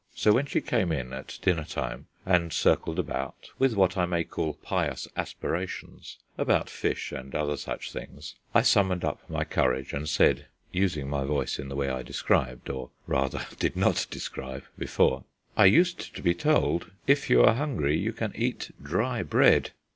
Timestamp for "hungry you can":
17.53-18.31